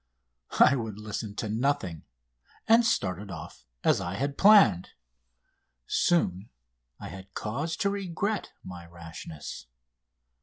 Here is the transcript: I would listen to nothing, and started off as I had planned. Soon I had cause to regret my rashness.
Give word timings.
I 0.59 0.75
would 0.75 0.97
listen 0.97 1.35
to 1.35 1.47
nothing, 1.47 2.05
and 2.67 2.83
started 2.83 3.29
off 3.29 3.67
as 3.83 4.01
I 4.01 4.15
had 4.15 4.35
planned. 4.35 4.93
Soon 5.85 6.49
I 6.99 7.09
had 7.09 7.35
cause 7.35 7.77
to 7.77 7.89
regret 7.91 8.51
my 8.63 8.83
rashness. 8.87 9.67